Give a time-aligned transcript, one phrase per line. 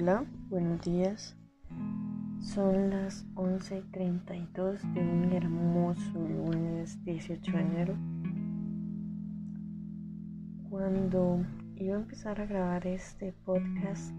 [0.00, 1.36] Hola, buenos días.
[2.40, 7.94] Son las 11:32 de un hermoso lunes 18 de enero.
[10.70, 11.44] Cuando
[11.76, 14.10] iba a empezar a grabar este podcast,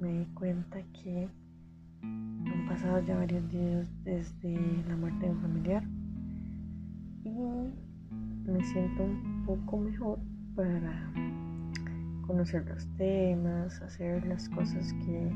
[0.00, 1.28] me di cuenta que
[2.02, 5.84] han pasado ya varios días desde la muerte de un familiar
[7.22, 7.30] y
[8.50, 10.18] me siento un poco mejor
[10.56, 11.12] para
[12.26, 15.30] conocer los temas, hacer las cosas que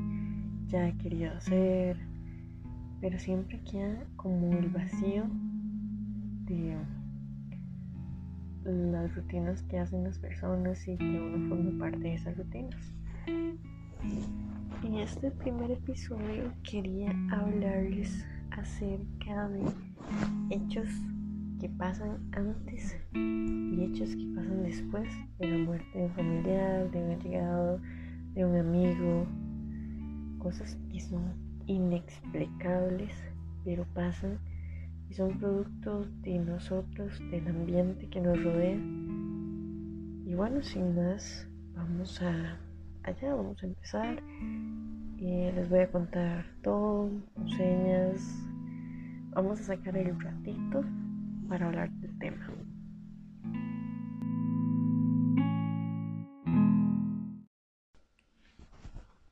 [0.68, 1.96] ya he querido hacer,
[3.00, 5.24] pero siempre queda como el vacío
[6.46, 6.76] de
[8.64, 12.92] las rutinas que hacen las personas y que uno forma parte de esas rutinas.
[14.84, 19.64] En este primer episodio quería hablarles acerca de
[20.50, 20.88] hechos
[21.60, 25.08] que pasan antes y hechos que pasan después
[25.38, 27.80] de la muerte de un familiar, de un llegado,
[28.32, 29.26] de un amigo,
[30.38, 31.34] cosas que son
[31.66, 33.14] inexplicables,
[33.62, 34.38] pero pasan
[35.10, 38.78] y son productos de nosotros, del ambiente que nos rodea.
[40.24, 42.56] Y bueno, sin más, vamos a
[43.02, 44.22] allá, vamos a empezar.
[45.18, 47.10] Y les voy a contar todo,
[47.58, 48.46] señas.
[49.32, 50.82] Vamos a sacar el ratito
[51.50, 52.48] para hablar del tema.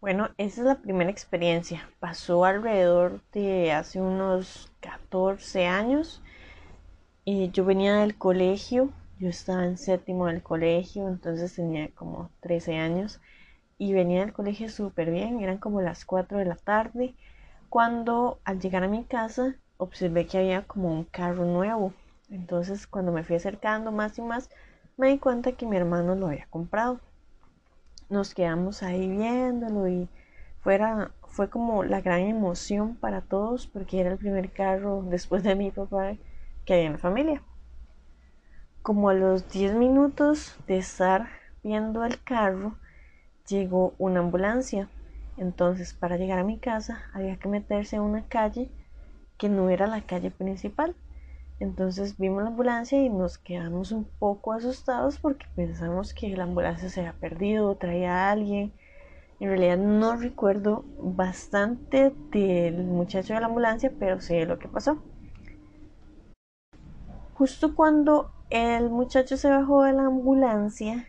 [0.01, 1.89] Bueno, esa es la primera experiencia.
[2.01, 6.21] Pasó alrededor de hace unos 14 años.
[7.25, 12.79] y yo venía del colegio, yo estaba en séptimo del colegio, entonces tenía como 13
[12.79, 13.21] años
[13.77, 17.15] y venía del colegio súper bien, eran como las 4 de la tarde,
[17.69, 21.93] cuando al llegar a mi casa observé que había como un carro nuevo
[22.31, 24.51] entonces cuando me fui acercando más y más,
[24.97, 27.01] me di cuenta que mi hermano lo había comprado.
[28.09, 30.09] Nos quedamos ahí viéndolo y
[30.61, 35.55] fuera, fue como la gran emoción para todos porque era el primer carro después de
[35.55, 36.17] mi papá
[36.65, 37.43] que había en la familia.
[38.83, 41.29] Como a los 10 minutos de estar
[41.63, 42.77] viendo el carro,
[43.49, 44.89] llegó una ambulancia.
[45.37, 48.71] Entonces, para llegar a mi casa había que meterse a una calle
[49.37, 50.97] que no era la calle principal,
[51.61, 56.89] entonces vimos la ambulancia y nos quedamos un poco asustados porque pensamos que la ambulancia
[56.89, 58.73] se había perdido, traía a alguien.
[59.41, 65.03] En realidad no recuerdo bastante del muchacho de la ambulancia, pero sé lo que pasó.
[67.35, 71.09] Justo cuando el muchacho se bajó de la ambulancia,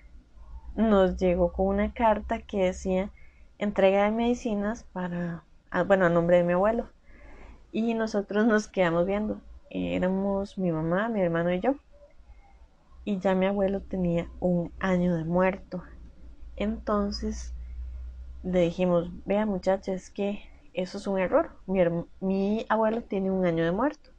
[0.75, 3.11] nos llegó con una carta que decía
[3.59, 6.87] entrega de medicinas para, ah, bueno, a nombre de mi abuelo.
[7.71, 11.75] Y nosotros nos quedamos viendo éramos mi mamá, mi hermano y yo.
[13.05, 15.83] Y ya mi abuelo tenía un año de muerto.
[16.55, 17.53] Entonces
[18.43, 20.43] le dijimos, vea muchachas, es que
[20.73, 21.51] eso es un error.
[21.65, 21.81] Mi,
[22.19, 24.11] mi, abuelo tiene un año de muerto.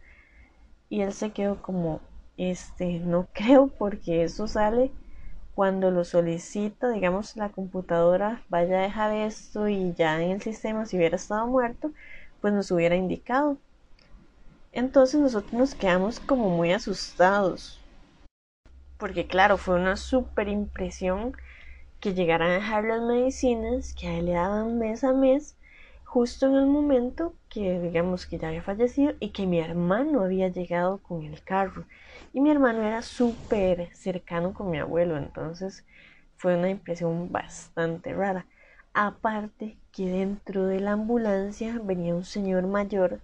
[0.88, 2.00] Y él se quedó como,
[2.36, 4.92] este, no creo porque eso sale
[5.54, 10.86] cuando lo solicita, digamos, la computadora vaya a dejar esto y ya en el sistema,
[10.86, 11.92] si hubiera estado muerto,
[12.40, 13.58] pues nos hubiera indicado.
[14.72, 17.80] Entonces nosotros nos quedamos como muy asustados.
[18.98, 21.36] Porque claro, fue una super impresión
[22.00, 25.56] que llegaran a dejar las medicinas que a él le daban mes a mes,
[26.04, 30.48] justo en el momento que digamos que ya había fallecido y que mi hermano había
[30.48, 31.84] llegado con el carro.
[32.32, 35.84] Y mi hermano era súper cercano con mi abuelo, entonces
[36.36, 38.46] fue una impresión bastante rara.
[38.94, 43.20] Aparte que dentro de la ambulancia venía un señor mayor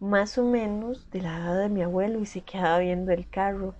[0.00, 3.74] más o menos de la edad de mi abuelo y se quedaba viendo el carro.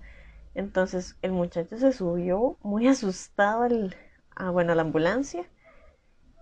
[0.55, 3.95] Entonces el muchacho se subió muy asustado al,
[4.35, 5.45] a, bueno, a la ambulancia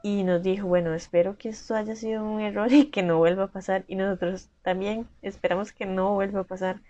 [0.03, 3.45] y nos dijo, bueno, espero que esto haya sido un error y que no vuelva
[3.45, 3.85] a pasar.
[3.87, 6.81] Y nosotros también esperamos que no vuelva a pasar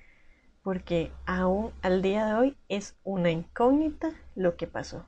[0.64, 5.06] porque aún al día de hoy es una incógnita lo que pasó.